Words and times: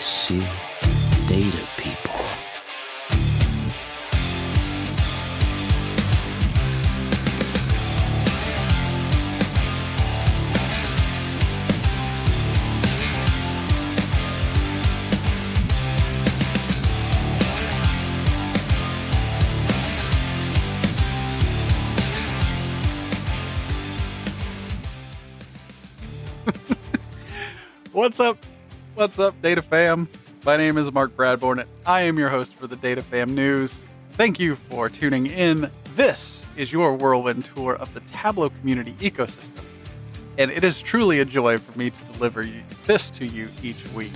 see 0.00 0.40
data 1.28 1.66
people. 1.76 2.10
What's 27.92 28.18
up? 28.18 28.38
What's 28.94 29.18
up, 29.18 29.40
Data 29.40 29.62
Fam? 29.62 30.08
My 30.44 30.56
name 30.56 30.76
is 30.76 30.90
Mark 30.92 31.16
Bradbourne, 31.16 31.60
and 31.60 31.70
I 31.86 32.02
am 32.02 32.18
your 32.18 32.28
host 32.28 32.52
for 32.54 32.66
the 32.66 32.76
Data 32.76 33.02
Fam 33.02 33.34
News. 33.34 33.86
Thank 34.12 34.40
you 34.40 34.56
for 34.68 34.90
tuning 34.90 35.26
in. 35.26 35.70
This 35.94 36.44
is 36.56 36.72
your 36.72 36.94
whirlwind 36.94 37.44
tour 37.44 37.76
of 37.76 37.94
the 37.94 38.00
Tableau 38.12 38.50
community 38.50 38.92
ecosystem, 38.94 39.64
and 40.38 40.50
it 40.50 40.64
is 40.64 40.82
truly 40.82 41.20
a 41.20 41.24
joy 41.24 41.58
for 41.58 41.78
me 41.78 41.90
to 41.90 42.04
deliver 42.12 42.46
this 42.86 43.10
to 43.12 43.24
you 43.24 43.48
each 43.62 43.86
week. 43.94 44.12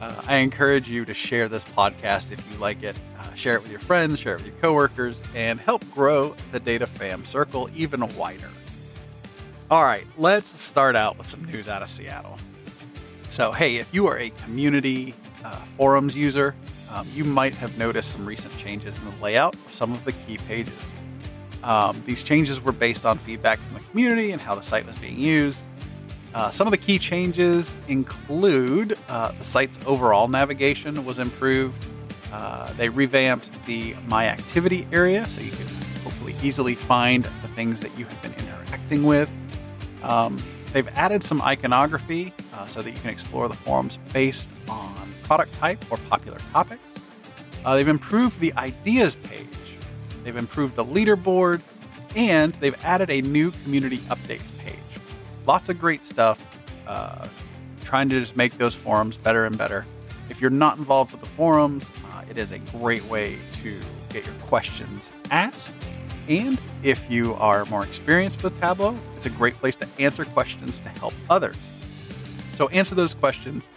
Uh, 0.00 0.14
I 0.26 0.36
encourage 0.36 0.88
you 0.88 1.04
to 1.04 1.12
share 1.14 1.48
this 1.48 1.64
podcast 1.64 2.32
if 2.32 2.42
you 2.50 2.56
like 2.58 2.82
it. 2.82 2.96
Uh, 3.18 3.34
share 3.34 3.54
it 3.56 3.62
with 3.62 3.70
your 3.70 3.80
friends, 3.80 4.18
share 4.18 4.34
it 4.34 4.38
with 4.38 4.46
your 4.46 4.56
coworkers, 4.62 5.22
and 5.34 5.60
help 5.60 5.88
grow 5.92 6.34
the 6.52 6.58
Data 6.58 6.86
Fam 6.86 7.24
circle 7.26 7.68
even 7.76 8.08
wider. 8.16 8.48
All 9.70 9.84
right, 9.84 10.06
let's 10.16 10.46
start 10.60 10.96
out 10.96 11.18
with 11.18 11.26
some 11.26 11.44
news 11.44 11.68
out 11.68 11.82
of 11.82 11.90
Seattle. 11.90 12.38
So, 13.30 13.52
hey, 13.52 13.76
if 13.76 13.94
you 13.94 14.08
are 14.08 14.18
a 14.18 14.30
community 14.30 15.14
uh, 15.44 15.54
forums 15.76 16.16
user, 16.16 16.56
um, 16.90 17.06
you 17.14 17.24
might 17.24 17.54
have 17.54 17.78
noticed 17.78 18.10
some 18.10 18.26
recent 18.26 18.56
changes 18.56 18.98
in 18.98 19.04
the 19.04 19.14
layout 19.22 19.54
of 19.54 19.72
some 19.72 19.92
of 19.92 20.04
the 20.04 20.10
key 20.10 20.36
pages. 20.48 20.74
Um, 21.62 22.02
these 22.06 22.24
changes 22.24 22.60
were 22.60 22.72
based 22.72 23.06
on 23.06 23.18
feedback 23.18 23.60
from 23.60 23.74
the 23.74 23.88
community 23.88 24.32
and 24.32 24.40
how 24.40 24.56
the 24.56 24.62
site 24.62 24.84
was 24.84 24.96
being 24.96 25.16
used. 25.16 25.62
Uh, 26.34 26.50
some 26.50 26.66
of 26.66 26.72
the 26.72 26.76
key 26.76 26.98
changes 26.98 27.76
include 27.86 28.98
uh, 29.08 29.30
the 29.30 29.44
site's 29.44 29.78
overall 29.86 30.26
navigation 30.26 31.04
was 31.04 31.20
improved. 31.20 31.86
Uh, 32.32 32.72
they 32.72 32.88
revamped 32.88 33.48
the 33.66 33.94
My 34.08 34.26
Activity 34.26 34.88
area 34.90 35.28
so 35.28 35.40
you 35.40 35.52
can 35.52 35.68
hopefully 36.02 36.34
easily 36.42 36.74
find 36.74 37.24
the 37.42 37.48
things 37.54 37.78
that 37.78 37.96
you 37.96 38.06
have 38.06 38.22
been 38.22 38.34
interacting 38.34 39.04
with. 39.04 39.28
Um, 40.02 40.42
they've 40.72 40.88
added 40.88 41.22
some 41.22 41.40
iconography 41.42 42.32
uh, 42.54 42.66
so 42.66 42.82
that 42.82 42.90
you 42.90 43.00
can 43.00 43.10
explore 43.10 43.48
the 43.48 43.56
forums 43.56 43.98
based 44.12 44.50
on 44.68 45.14
product 45.22 45.52
type 45.54 45.84
or 45.90 45.96
popular 46.08 46.38
topics. 46.52 46.96
Uh, 47.64 47.76
they've 47.76 47.88
improved 47.88 48.40
the 48.40 48.52
ideas 48.54 49.16
page. 49.16 49.46
They've 50.24 50.36
improved 50.36 50.76
the 50.76 50.84
leaderboard, 50.84 51.60
and 52.16 52.54
they've 52.56 52.76
added 52.84 53.10
a 53.10 53.20
new 53.22 53.50
community 53.62 53.98
updates 54.08 54.56
page. 54.58 54.76
Lots 55.46 55.68
of 55.68 55.78
great 55.78 56.04
stuff. 56.04 56.44
Uh, 56.86 57.28
trying 57.84 58.08
to 58.08 58.20
just 58.20 58.36
make 58.36 58.56
those 58.58 58.74
forums 58.74 59.16
better 59.16 59.46
and 59.46 59.58
better. 59.58 59.84
If 60.28 60.40
you're 60.40 60.50
not 60.50 60.78
involved 60.78 61.12
with 61.12 61.20
the 61.20 61.26
forums, 61.28 61.90
uh, 62.12 62.22
it 62.30 62.38
is 62.38 62.52
a 62.52 62.58
great 62.58 63.04
way 63.06 63.36
to 63.62 63.80
get 64.10 64.24
your 64.24 64.34
questions 64.36 65.10
asked. 65.30 65.70
And 66.28 66.58
if 66.82 67.10
you 67.10 67.34
are 67.34 67.64
more 67.66 67.84
experienced 67.84 68.42
with 68.42 68.58
Tableau, 68.60 68.96
it's 69.16 69.26
a 69.26 69.30
great 69.30 69.54
place 69.54 69.76
to 69.76 69.88
answer 69.98 70.24
questions 70.24 70.80
to 70.80 70.88
help 70.88 71.14
others. 71.28 71.56
So 72.54 72.68
answer 72.68 72.94
those 72.94 73.14
questions, 73.14 73.68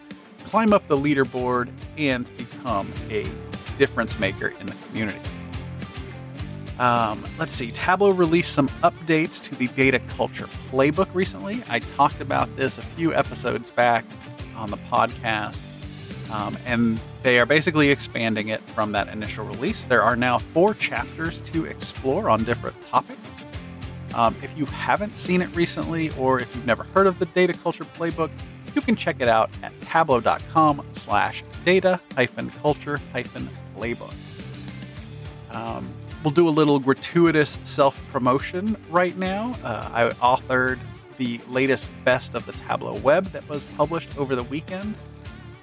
climb 0.44 0.74
up 0.74 0.88
the 0.88 0.98
leaderboard, 0.98 1.72
and 1.98 2.30
become 2.38 2.92
a 3.10 3.26
difference 3.78 4.20
maker 4.20 4.54
in 4.60 4.68
the 4.68 4.76
community. 4.88 5.20
Um, 6.80 7.24
let's 7.38 7.54
see, 7.54 7.72
Tableau 7.72 8.10
released 8.10 8.54
some 8.54 8.68
updates 8.82 9.40
to 9.44 9.56
the 9.56 9.68
data 9.70 10.00
culture 10.00 10.48
playbook 10.72 11.08
recently. 11.14 11.64
I 11.70 11.80
talked 11.80 12.20
about 12.20 12.54
this 12.56 12.78
a 12.78 12.82
few 12.82 13.14
episodes 13.14 13.72
back 13.72 14.06
on 14.56 14.72
the 14.72 14.78
podcast, 14.78 15.66
um, 16.34 16.58
and 16.66 17.00
they 17.22 17.40
are 17.40 17.46
basically 17.46 17.90
expanding 17.92 18.50
it 18.50 18.60
from 18.72 18.92
that 18.94 19.08
initial 19.10 19.46
release. 19.46 19.86
There 19.86 20.02
are 20.02 20.16
now 20.16 20.40
four 20.40 20.74
chapters 20.74 21.40
to 21.42 21.66
explore 21.66 22.28
on 22.28 22.44
different 22.44 22.82
topics. 22.88 23.44
Um, 24.16 24.36
if 24.42 24.56
you 24.58 24.66
haven't 24.66 25.16
seen 25.16 25.44
it 25.44 25.56
recently, 25.56 26.10
or 26.18 26.40
if 26.40 26.54
you've 26.56 26.66
never 26.66 26.84
heard 26.86 27.06
of 27.06 27.20
the 27.20 27.28
data 27.28 27.54
culture 27.54 27.86
playbook, 27.86 28.32
you 28.74 28.82
can 28.82 28.96
check 28.96 29.18
it 29.20 29.28
out 29.28 29.52
at 29.62 29.80
tableau.com 29.82 30.84
slash 30.94 31.44
data 31.64 32.00
hyphen 32.16 32.50
culture 32.62 33.00
hyphen 33.12 33.48
playbook. 33.78 34.14
Um, 35.52 35.88
we'll 36.24 36.34
do 36.34 36.48
a 36.48 36.50
little 36.50 36.80
gratuitous 36.80 37.60
self 37.64 38.02
promotion 38.12 38.76
right 38.90 39.16
now. 39.18 39.56
Uh, 39.64 39.90
I 39.94 40.10
authored 40.16 40.80
the 41.18 41.40
latest 41.48 41.90
best 42.04 42.34
of 42.34 42.48
the 42.48 42.54
Tableau 42.54 42.96
web 42.96 43.26
that 43.34 43.48
was 43.48 43.64
published 43.78 44.18
over 44.18 44.36
the 44.36 44.44
weekend. 44.44 44.96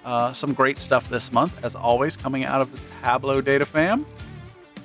Uh, 0.04 0.32
some 0.32 0.54
great 0.54 0.78
stuff 0.78 1.08
this 1.10 1.32
month, 1.32 1.52
as 1.62 1.74
always, 1.74 2.16
coming 2.16 2.44
out 2.44 2.60
of 2.60 2.72
the 2.72 2.80
Tableau 3.02 3.40
Data 3.40 3.66
Fam. 3.66 4.06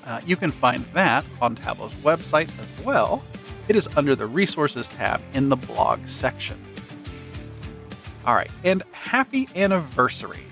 Uh, 0.06 0.22
you 0.26 0.36
can 0.36 0.52
find 0.52 0.86
that 0.94 1.26
on 1.42 1.56
Tableau's 1.56 1.94
website 1.96 2.50
as 2.60 2.86
well. 2.86 3.24
It 3.68 3.76
is 3.76 3.88
under 3.96 4.16
the 4.16 4.28
Resources 4.28 4.90
tab 4.90 5.22
in 5.34 5.50
the 5.50 5.56
blog 5.56 6.06
section. 6.08 6.60
All 8.26 8.36
right, 8.36 8.52
and 8.64 8.84
happy 8.92 9.48
anniversary. 9.56 10.44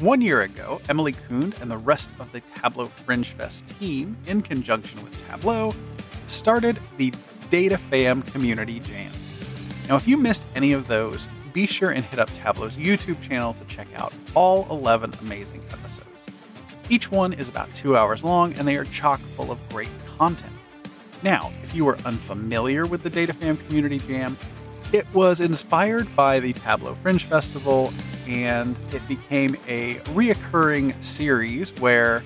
One 0.00 0.20
year 0.20 0.42
ago, 0.42 0.80
Emily 0.88 1.12
Kund 1.12 1.56
and 1.60 1.70
the 1.70 1.76
rest 1.76 2.10
of 2.20 2.30
the 2.32 2.40
Tableau 2.40 2.86
Fringe 3.04 3.26
Fest 3.26 3.66
team, 3.78 4.16
in 4.26 4.42
conjunction 4.42 5.02
with 5.02 5.28
Tableau, 5.28 5.74
started 6.28 6.78
the 6.96 7.12
Data 7.50 7.76
Fam 7.76 8.22
Community 8.22 8.80
Jam. 8.80 9.10
Now, 9.88 9.96
if 9.96 10.06
you 10.06 10.16
missed 10.16 10.46
any 10.54 10.72
of 10.72 10.86
those, 10.86 11.28
be 11.58 11.66
sure 11.66 11.90
and 11.90 12.04
hit 12.04 12.20
up 12.20 12.32
Tableau's 12.34 12.74
YouTube 12.74 13.20
channel 13.20 13.52
to 13.52 13.64
check 13.64 13.88
out 13.96 14.12
all 14.36 14.68
11 14.70 15.12
amazing 15.22 15.60
episodes. 15.72 16.06
Each 16.88 17.10
one 17.10 17.32
is 17.32 17.48
about 17.48 17.74
two 17.74 17.96
hours 17.96 18.22
long 18.22 18.52
and 18.52 18.68
they 18.68 18.76
are 18.76 18.84
chock 18.84 19.18
full 19.34 19.50
of 19.50 19.58
great 19.70 19.88
content. 20.16 20.52
Now, 21.24 21.52
if 21.64 21.74
you 21.74 21.88
are 21.88 21.98
unfamiliar 22.04 22.86
with 22.86 23.02
the 23.02 23.10
Data 23.10 23.32
Fam 23.32 23.56
Community 23.56 23.98
Jam, 23.98 24.38
it 24.92 25.04
was 25.12 25.40
inspired 25.40 26.14
by 26.14 26.38
the 26.38 26.52
Tableau 26.52 26.94
Fringe 27.02 27.24
Festival 27.24 27.92
and 28.28 28.78
it 28.92 29.02
became 29.08 29.56
a 29.66 29.96
reoccurring 30.14 31.02
series 31.02 31.72
where 31.80 32.22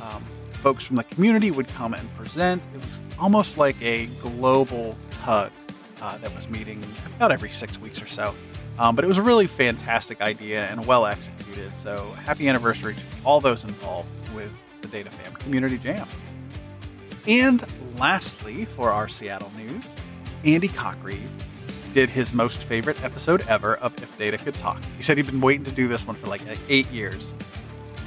um, 0.00 0.24
folks 0.54 0.84
from 0.84 0.96
the 0.96 1.04
community 1.04 1.50
would 1.50 1.68
come 1.68 1.92
and 1.92 2.16
present. 2.16 2.66
It 2.74 2.82
was 2.82 2.98
almost 3.18 3.58
like 3.58 3.76
a 3.82 4.06
global 4.22 4.96
tug 5.10 5.52
uh, 6.00 6.16
that 6.16 6.34
was 6.34 6.48
meeting 6.48 6.82
about 7.14 7.30
every 7.30 7.50
six 7.50 7.78
weeks 7.78 8.00
or 8.00 8.06
so. 8.06 8.34
Um, 8.78 8.96
but 8.96 9.04
it 9.04 9.08
was 9.08 9.18
a 9.18 9.22
really 9.22 9.46
fantastic 9.46 10.20
idea 10.20 10.66
and 10.66 10.86
well 10.86 11.06
executed. 11.06 11.76
So 11.76 12.10
happy 12.24 12.48
anniversary 12.48 12.94
to 12.94 13.00
all 13.24 13.40
those 13.40 13.62
involved 13.64 14.08
with 14.34 14.52
the 14.80 14.88
Data 14.88 15.10
Fam 15.10 15.34
Community 15.34 15.78
Jam. 15.78 16.08
And 17.26 17.64
lastly, 17.98 18.64
for 18.64 18.90
our 18.90 19.08
Seattle 19.08 19.52
news, 19.56 19.84
Andy 20.44 20.68
Cotgreave 20.68 21.28
did 21.92 22.10
his 22.10 22.34
most 22.34 22.64
favorite 22.64 23.02
episode 23.04 23.46
ever 23.48 23.76
of 23.76 23.96
If 24.02 24.18
Data 24.18 24.36
Could 24.36 24.54
Talk. 24.54 24.82
He 24.96 25.02
said 25.02 25.16
he'd 25.16 25.26
been 25.26 25.40
waiting 25.40 25.64
to 25.64 25.70
do 25.70 25.86
this 25.86 26.06
one 26.06 26.16
for 26.16 26.26
like 26.26 26.42
eight 26.68 26.90
years. 26.90 27.32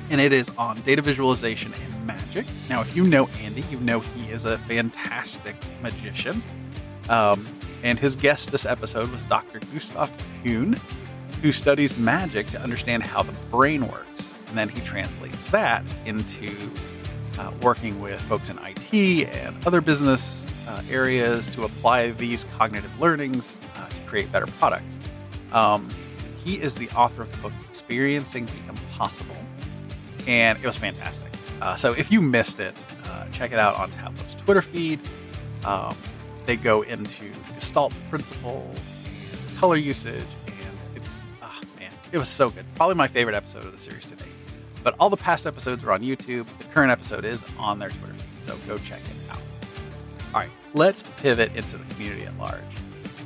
And 0.10 0.22
it 0.22 0.32
is 0.32 0.52
on 0.58 0.82
data 0.82 1.02
visualization 1.02 1.74
and 1.74 2.06
magic. 2.06 2.46
Now, 2.70 2.82
if 2.82 2.96
you 2.96 3.06
know 3.06 3.28
Andy, 3.42 3.64
you 3.72 3.80
know 3.80 4.02
he 4.02 4.30
is 4.30 4.46
a 4.46 4.58
fantastic 4.60 5.56
magician. 5.82 6.44
Um, 7.10 7.48
and 7.84 8.00
his 8.00 8.16
guest 8.16 8.52
this 8.52 8.66
episode 8.66 9.10
was 9.10 9.24
Dr. 9.26 9.60
Gustav 9.74 10.12
Kuhn, 10.44 10.76
who 11.42 11.52
studies 11.52 11.98
magic 11.98 12.48
to 12.52 12.62
understand 12.62 13.04
how 13.04 13.24
the 13.24 13.34
brain 13.52 13.88
works. 13.88 14.34
And 14.48 14.58
then 14.58 14.70
he 14.70 14.82
translates 14.82 15.44
that 15.52 15.84
into 16.06 16.50
uh, 17.38 17.52
working 17.62 18.00
with 18.02 18.20
folks 18.22 18.50
in 18.50 18.58
IT 18.60 19.28
and 19.30 19.56
other 19.66 19.82
business 19.82 20.46
uh, 20.68 20.82
areas 20.90 21.48
to 21.56 21.64
apply 21.64 22.12
these 22.12 22.46
cognitive 22.58 22.92
learnings 23.00 23.62
uh, 23.76 23.88
to 23.90 24.02
create 24.02 24.32
better 24.32 24.48
products. 24.48 25.00
Um, 25.52 25.90
he 26.44 26.62
is 26.62 26.76
the 26.76 26.90
author 26.92 27.22
of 27.22 27.32
the 27.32 27.38
book 27.40 27.54
Experiencing 27.70 28.46
the 28.46 28.70
Impossible, 28.70 29.36
and 30.28 30.58
it 30.58 30.66
was 30.66 30.76
fantastic. 30.76 31.32
Uh, 31.62 31.76
so 31.76 31.94
if 31.94 32.12
you 32.12 32.22
missed 32.22 32.60
it, 32.60 32.76
uh, 33.06 33.28
check 33.30 33.52
it 33.52 33.60
out 33.60 33.76
on 33.76 33.92
Tableau's 33.92 34.36
Twitter 34.36 34.62
feed. 34.62 35.00
Um, 35.66 35.96
they 36.48 36.56
go 36.56 36.82
into 36.82 37.26
Gestalt 37.54 37.94
principles 38.10 38.80
color 39.58 39.76
usage, 39.76 40.24
and 40.48 40.78
it's 40.96 41.20
ah 41.42 41.60
man, 41.80 41.92
it 42.12 42.18
was 42.18 42.30
so 42.30 42.50
good. 42.50 42.66
Probably 42.76 42.96
my 42.96 43.08
favorite 43.08 43.36
episode 43.36 43.66
of 43.66 43.72
the 43.72 43.78
series 43.78 44.06
today. 44.06 44.26
But 44.84 44.96
all 45.00 45.10
the 45.10 45.18
past 45.18 45.46
episodes 45.46 45.84
are 45.84 45.92
on 45.92 46.02
YouTube. 46.02 46.48
The 46.58 46.64
current 46.66 46.92
episode 46.92 47.26
is 47.26 47.44
on 47.60 47.80
their 47.80 47.90
Twitter 47.90 48.14
feed, 48.14 48.46
so 48.46 48.58
go 48.66 48.78
check 48.78 49.02
it 49.02 49.32
out. 49.32 49.42
All 50.34 50.42
right, 50.42 50.50
let's 50.74 51.04
pivot 51.18 51.54
into 51.56 51.78
the 51.78 51.94
community 51.94 52.24
at 52.24 52.38
large. 52.38 52.62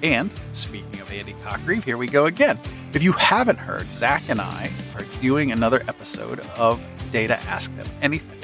And 0.02 0.32
speaking 0.54 1.00
of 1.00 1.12
Andy 1.12 1.34
Cotgreave, 1.44 1.84
here 1.84 1.98
we 1.98 2.08
go 2.08 2.26
again. 2.26 2.58
If 2.94 3.04
you 3.04 3.12
haven't 3.12 3.58
heard, 3.58 3.92
Zach 3.92 4.24
and 4.30 4.42
I 4.42 4.72
are 4.96 5.04
doing 5.20 5.52
another 5.52 5.84
episode 5.88 6.40
of 6.58 6.82
Data 7.12 7.40
Ask 7.42 7.76
Them 7.76 7.88
Anything, 8.02 8.40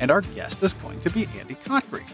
and 0.00 0.10
our 0.10 0.22
guest 0.22 0.62
is 0.62 0.72
going 0.72 1.00
to 1.00 1.10
be 1.10 1.28
Andy 1.38 1.56
Cotgreave. 1.66 2.08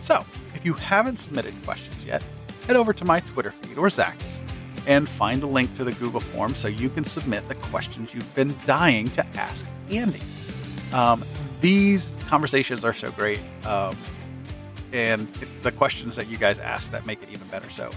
So, 0.00 0.24
you 0.66 0.74
haven't 0.74 1.16
submitted 1.16 1.54
questions 1.64 2.04
yet, 2.04 2.22
head 2.66 2.74
over 2.74 2.92
to 2.92 3.04
my 3.04 3.20
Twitter 3.20 3.52
feed 3.52 3.78
or 3.78 3.88
Zach's 3.88 4.42
and 4.88 5.08
find 5.08 5.42
a 5.42 5.46
link 5.46 5.72
to 5.74 5.84
the 5.84 5.92
Google 5.92 6.20
form 6.20 6.56
so 6.56 6.66
you 6.66 6.90
can 6.90 7.04
submit 7.04 7.48
the 7.48 7.54
questions 7.54 8.12
you've 8.12 8.34
been 8.34 8.54
dying 8.66 9.08
to 9.10 9.24
ask 9.38 9.64
Andy. 9.90 10.20
Um, 10.92 11.24
these 11.60 12.12
conversations 12.26 12.84
are 12.84 12.92
so 12.92 13.12
great, 13.12 13.40
um, 13.64 13.96
and 14.92 15.28
it's 15.40 15.54
the 15.62 15.72
questions 15.72 16.16
that 16.16 16.28
you 16.28 16.36
guys 16.36 16.58
ask 16.58 16.90
that 16.90 17.06
make 17.06 17.22
it 17.22 17.28
even 17.30 17.46
better. 17.48 17.70
So, 17.70 17.90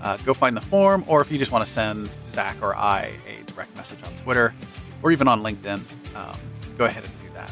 uh, 0.00 0.16
go 0.18 0.32
find 0.32 0.56
the 0.56 0.62
form, 0.62 1.04
or 1.06 1.20
if 1.20 1.30
you 1.30 1.38
just 1.38 1.52
want 1.52 1.64
to 1.64 1.70
send 1.70 2.10
Zach 2.26 2.56
or 2.62 2.74
I 2.74 3.12
a 3.28 3.44
direct 3.44 3.74
message 3.76 4.02
on 4.04 4.14
Twitter 4.16 4.54
or 5.02 5.12
even 5.12 5.28
on 5.28 5.42
LinkedIn, 5.42 5.80
um, 6.14 6.38
go 6.78 6.84
ahead 6.84 7.04
and 7.04 7.12
do 7.22 7.34
that. 7.34 7.50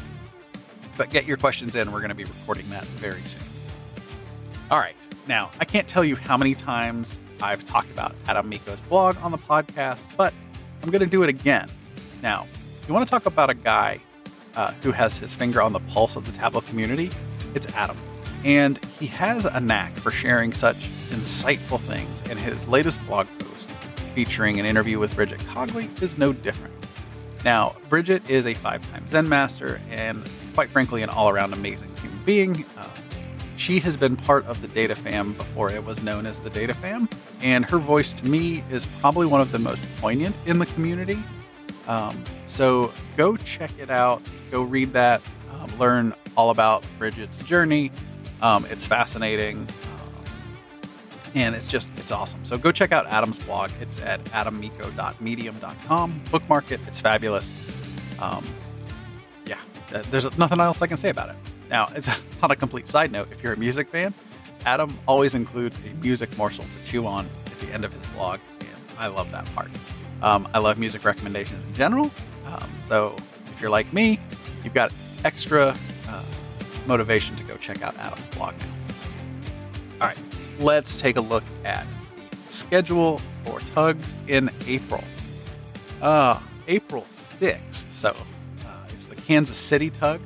But 0.97 1.09
get 1.09 1.25
your 1.25 1.37
questions 1.37 1.75
in. 1.75 1.91
We're 1.91 1.99
going 1.99 2.09
to 2.09 2.15
be 2.15 2.25
recording 2.25 2.69
that 2.69 2.85
very 2.85 3.23
soon. 3.23 3.50
All 4.71 4.79
right. 4.79 4.95
Now, 5.27 5.51
I 5.59 5.65
can't 5.65 5.85
tell 5.85 6.05
you 6.05 6.15
how 6.15 6.37
many 6.37 6.55
times 6.55 7.19
I've 7.41 7.65
talked 7.65 7.91
about 7.91 8.15
Adam 8.25 8.47
Mico's 8.47 8.79
blog 8.83 9.17
on 9.21 9.33
the 9.33 9.37
podcast, 9.37 10.07
but 10.15 10.33
I'm 10.81 10.89
going 10.89 11.01
to 11.01 11.05
do 11.05 11.23
it 11.23 11.29
again. 11.29 11.69
Now, 12.23 12.47
you 12.87 12.93
want 12.93 13.05
to 13.05 13.11
talk 13.11 13.25
about 13.25 13.49
a 13.49 13.53
guy 13.53 13.99
uh, 14.55 14.71
who 14.81 14.93
has 14.93 15.17
his 15.17 15.33
finger 15.33 15.61
on 15.61 15.73
the 15.73 15.81
pulse 15.81 16.15
of 16.15 16.25
the 16.25 16.31
Tableau 16.31 16.61
community, 16.61 17.11
it's 17.53 17.67
Adam. 17.73 17.97
And 18.45 18.79
he 18.97 19.07
has 19.07 19.43
a 19.43 19.59
knack 19.59 19.97
for 19.97 20.09
sharing 20.09 20.53
such 20.53 20.77
insightful 21.09 21.81
things, 21.81 22.23
and 22.29 22.39
his 22.39 22.65
latest 22.65 23.05
blog 23.07 23.27
post 23.39 23.69
featuring 24.15 24.57
an 24.57 24.65
interview 24.65 24.99
with 24.99 25.13
Bridget 25.15 25.39
Cogley 25.49 25.89
is 26.01 26.17
no 26.17 26.31
different. 26.31 26.73
Now, 27.43 27.75
Bridget 27.89 28.27
is 28.29 28.47
a 28.47 28.53
five 28.53 28.89
time 28.93 29.05
Zen 29.09 29.27
master 29.27 29.81
and, 29.89 30.29
quite 30.53 30.69
frankly, 30.69 31.03
an 31.03 31.09
all 31.09 31.27
around 31.27 31.51
amazing 31.51 31.93
human 31.97 32.19
being. 32.23 32.65
Uh, 32.77 32.87
she 33.61 33.79
has 33.79 33.95
been 33.95 34.17
part 34.17 34.43
of 34.47 34.59
the 34.63 34.67
Data 34.69 34.95
Fam 34.95 35.33
before 35.33 35.69
it 35.69 35.85
was 35.85 36.01
known 36.01 36.25
as 36.25 36.39
the 36.39 36.49
Data 36.49 36.73
Fam, 36.73 37.07
and 37.41 37.63
her 37.63 37.77
voice 37.77 38.11
to 38.13 38.27
me 38.27 38.63
is 38.71 38.87
probably 38.99 39.27
one 39.27 39.39
of 39.39 39.51
the 39.51 39.59
most 39.59 39.83
poignant 39.99 40.35
in 40.47 40.57
the 40.57 40.65
community. 40.65 41.19
Um, 41.87 42.23
so 42.47 42.91
go 43.17 43.37
check 43.37 43.69
it 43.77 43.91
out, 43.91 44.23
go 44.49 44.63
read 44.63 44.93
that, 44.93 45.21
um, 45.53 45.71
learn 45.77 46.15
all 46.35 46.49
about 46.49 46.83
Bridget's 46.97 47.37
journey, 47.39 47.91
um, 48.41 48.65
it's 48.71 48.83
fascinating. 48.83 49.57
Um, 49.59 50.23
and 51.35 51.55
it's 51.55 51.67
just, 51.67 51.93
it's 51.97 52.11
awesome. 52.11 52.43
So 52.43 52.57
go 52.57 52.71
check 52.71 52.91
out 52.91 53.05
Adam's 53.05 53.37
blog. 53.37 53.69
It's 53.79 53.99
at 53.99 54.23
adammico.medium.com. 54.25 56.21
Bookmark 56.31 56.71
it. 56.71 56.79
It's 56.87 56.99
fabulous. 56.99 57.53
Um, 58.19 58.43
yeah, 59.45 59.59
there's 60.09 60.35
nothing 60.35 60.59
else 60.59 60.81
I 60.81 60.87
can 60.87 60.97
say 60.97 61.09
about 61.09 61.29
it. 61.29 61.35
Now, 61.71 61.89
it's 61.95 62.09
on 62.43 62.51
a 62.51 62.55
complete 62.55 62.87
side 62.87 63.11
note. 63.11 63.29
If 63.31 63.41
you're 63.41 63.53
a 63.53 63.57
music 63.57 63.89
fan, 63.89 64.13
Adam 64.65 64.99
always 65.07 65.33
includes 65.33 65.77
a 65.77 65.93
music 66.03 66.37
morsel 66.37 66.65
to 66.65 66.83
chew 66.83 67.07
on 67.07 67.27
at 67.47 67.59
the 67.59 67.73
end 67.73 67.85
of 67.85 67.93
his 67.93 68.05
blog. 68.11 68.39
And 68.59 68.99
I 68.99 69.07
love 69.07 69.31
that 69.31 69.45
part. 69.55 69.71
Um, 70.21 70.47
I 70.53 70.59
love 70.59 70.77
music 70.77 71.03
recommendations 71.03 71.63
in 71.65 71.73
general. 71.73 72.11
Um, 72.45 72.69
so 72.83 73.15
if 73.47 73.59
you're 73.59 73.71
like 73.71 73.91
me, 73.91 74.19
you've 74.63 74.73
got 74.73 74.91
extra 75.23 75.75
uh, 76.07 76.23
motivation 76.85 77.35
to 77.37 77.43
go 77.43 77.55
check 77.57 77.81
out 77.81 77.97
Adam's 77.97 78.27
blog 78.29 78.53
now. 78.59 78.65
All 80.01 80.07
right, 80.07 80.17
let's 80.59 80.99
take 80.99 81.15
a 81.15 81.21
look 81.21 81.43
at 81.63 81.87
the 82.15 82.51
schedule 82.51 83.21
for 83.45 83.59
tugs 83.73 84.13
in 84.27 84.51
April. 84.67 85.03
Uh, 86.01 86.39
April 86.67 87.05
6th, 87.11 87.89
so 87.89 88.09
uh, 88.09 88.85
it's 88.89 89.05
the 89.05 89.15
Kansas 89.15 89.57
City 89.57 89.89
tug. 89.89 90.21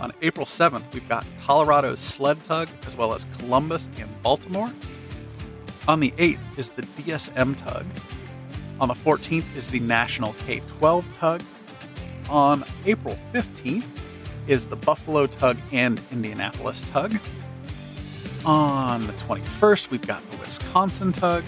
On 0.00 0.10
April 0.22 0.46
7th, 0.46 0.92
we've 0.94 1.08
got 1.10 1.26
Colorado's 1.44 2.00
sled 2.00 2.42
tug, 2.44 2.68
as 2.86 2.96
well 2.96 3.12
as 3.12 3.26
Columbus 3.38 3.86
and 3.98 4.08
Baltimore. 4.22 4.72
On 5.86 6.00
the 6.00 6.10
8th 6.12 6.38
is 6.56 6.70
the 6.70 6.82
DSM 6.82 7.54
tug. 7.56 7.84
On 8.80 8.88
the 8.88 8.94
14th 8.94 9.44
is 9.54 9.70
the 9.70 9.80
National 9.80 10.34
K 10.46 10.62
12 10.78 11.06
tug. 11.18 11.42
On 12.30 12.64
April 12.86 13.18
15th 13.34 13.84
is 14.46 14.68
the 14.68 14.76
Buffalo 14.76 15.26
Tug 15.26 15.58
and 15.70 16.00
Indianapolis 16.10 16.82
Tug. 16.90 17.14
On 18.46 19.06
the 19.06 19.12
21st, 19.14 19.90
we've 19.90 20.06
got 20.06 20.28
the 20.30 20.38
Wisconsin 20.38 21.12
Tug. 21.12 21.44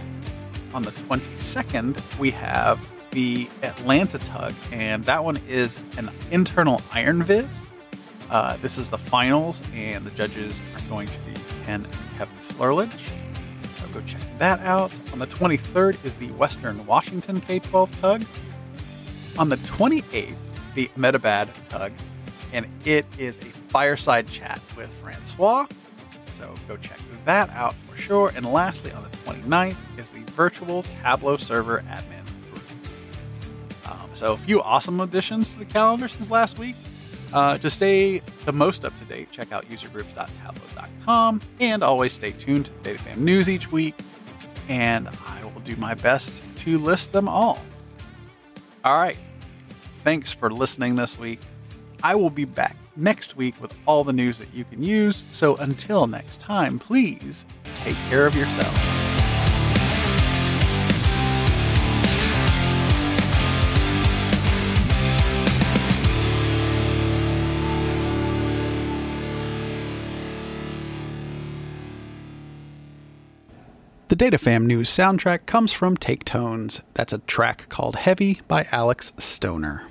On 0.74 0.82
the 0.82 0.90
22nd, 0.90 2.18
we 2.18 2.30
have 2.32 2.78
the 3.12 3.48
Atlanta 3.62 4.18
Tug, 4.18 4.54
and 4.70 5.04
that 5.06 5.24
one 5.24 5.38
is 5.48 5.78
an 5.96 6.10
internal 6.30 6.82
Iron 6.92 7.22
Viz. 7.22 7.46
Uh, 8.32 8.56
this 8.56 8.78
is 8.78 8.90
the 8.90 8.98
finals, 8.98 9.62
and 9.74 10.04
the 10.04 10.10
judges 10.12 10.60
are 10.74 10.88
going 10.88 11.06
to 11.06 11.18
be 11.20 11.34
Ken 11.64 11.84
and 11.84 12.18
Kevin 12.18 12.36
Flerlage. 12.48 13.10
So 13.78 13.86
go 13.92 14.00
check 14.06 14.22
that 14.38 14.58
out. 14.60 14.90
On 15.12 15.20
the 15.20 15.26
23rd 15.28 16.04
is 16.04 16.14
the 16.16 16.30
Western 16.32 16.84
Washington 16.86 17.40
K 17.40 17.60
12 17.60 18.00
Tug. 18.00 18.24
On 19.38 19.48
the 19.48 19.58
28th, 19.58 20.34
the 20.74 20.88
Metabad 20.96 21.48
Tug 21.68 21.92
and 22.52 22.66
it 22.84 23.06
is 23.18 23.38
a 23.38 23.44
fireside 23.70 24.28
chat 24.28 24.60
with 24.76 24.90
Francois. 25.00 25.66
So 26.38 26.54
go 26.68 26.76
check 26.76 26.98
that 27.24 27.50
out 27.50 27.74
for 27.88 27.96
sure. 27.96 28.32
And 28.34 28.46
lastly, 28.52 28.92
on 28.92 29.02
the 29.02 29.08
29th 29.18 29.76
is 29.96 30.10
the 30.10 30.20
virtual 30.32 30.82
Tableau 30.82 31.36
server 31.36 31.82
admin. 31.86 32.22
Um, 33.86 34.10
so 34.12 34.32
a 34.32 34.36
few 34.36 34.62
awesome 34.62 35.00
additions 35.00 35.50
to 35.50 35.58
the 35.58 35.64
calendar 35.64 36.08
since 36.08 36.30
last 36.30 36.58
week. 36.58 36.76
Uh, 37.32 37.56
to 37.58 37.70
stay 37.70 38.20
the 38.44 38.52
most 38.52 38.84
up 38.84 38.94
to 38.96 39.04
date, 39.04 39.30
check 39.30 39.52
out 39.52 39.68
usergroups.tableau.com 39.68 41.40
and 41.60 41.82
always 41.82 42.12
stay 42.12 42.32
tuned 42.32 42.66
to 42.66 42.74
the 42.82 42.90
DataFam 42.90 43.16
news 43.18 43.48
each 43.48 43.72
week. 43.72 43.98
And 44.68 45.08
I 45.26 45.44
will 45.44 45.60
do 45.62 45.76
my 45.76 45.94
best 45.94 46.42
to 46.56 46.78
list 46.78 47.12
them 47.12 47.28
all. 47.28 47.58
All 48.84 49.00
right. 49.00 49.16
Thanks 50.04 50.32
for 50.32 50.50
listening 50.50 50.96
this 50.96 51.18
week. 51.18 51.40
I 52.02 52.14
will 52.14 52.30
be 52.30 52.44
back 52.44 52.76
next 52.96 53.36
week 53.36 53.60
with 53.60 53.72
all 53.86 54.04
the 54.04 54.12
news 54.12 54.38
that 54.38 54.52
you 54.52 54.64
can 54.64 54.82
use. 54.82 55.24
So 55.30 55.56
until 55.56 56.06
next 56.06 56.40
time, 56.40 56.78
please 56.78 57.46
take 57.74 57.96
care 58.08 58.26
of 58.26 58.34
yourself. 58.34 59.01
The 74.12 74.30
DataFam 74.30 74.66
News 74.66 74.90
soundtrack 74.90 75.46
comes 75.46 75.72
from 75.72 75.96
Take 75.96 76.26
Tones. 76.26 76.82
That's 76.92 77.14
a 77.14 77.20
track 77.20 77.70
called 77.70 77.96
Heavy 77.96 78.42
by 78.46 78.68
Alex 78.70 79.10
Stoner. 79.16 79.84